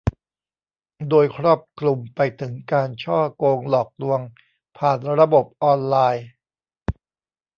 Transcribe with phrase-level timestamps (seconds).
[1.09, 4.19] โดยครอบคลุมไปถึงการฉ้อโกงหลอกลวง
[4.77, 6.25] ผ่านระบบออนไลน์